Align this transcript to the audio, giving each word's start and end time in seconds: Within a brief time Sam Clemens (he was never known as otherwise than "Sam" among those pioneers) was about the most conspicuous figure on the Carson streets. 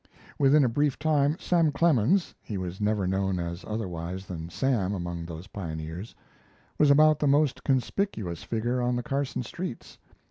Within 0.39 0.63
a 0.65 0.67
brief 0.67 0.97
time 0.97 1.37
Sam 1.39 1.71
Clemens 1.71 2.33
(he 2.41 2.57
was 2.57 2.81
never 2.81 3.05
known 3.05 3.37
as 3.37 3.63
otherwise 3.67 4.25
than 4.25 4.49
"Sam" 4.49 4.95
among 4.95 5.25
those 5.27 5.45
pioneers) 5.45 6.15
was 6.79 6.89
about 6.89 7.19
the 7.19 7.27
most 7.27 7.63
conspicuous 7.63 8.41
figure 8.41 8.81
on 8.81 8.95
the 8.95 9.03
Carson 9.03 9.43
streets. 9.43 9.99